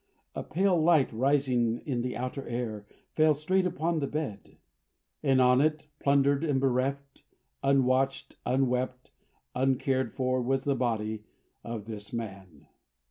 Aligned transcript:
A 0.33 0.41
pale 0.41 0.81
light 0.81 1.13
rising 1.13 1.77
in 1.85 2.01
the 2.01 2.17
outer 2.17 2.47
air, 2.47 2.87
fell 3.11 3.35
straight 3.35 3.67
upon 3.67 3.99
the 3.99 4.07
bed: 4.07 4.57
and 5.21 5.39
on 5.39 5.61
it, 5.61 5.89
plundered 5.99 6.43
and 6.43 6.59
bereft, 6.59 7.21
unwatched, 7.61 8.35
unwept, 8.43 9.11
uncared 9.53 10.11
for, 10.11 10.41
was 10.41 10.63
the 10.63 10.73
body 10.73 11.25
of 11.63 11.85
this 11.85 12.11
man. 12.11 12.65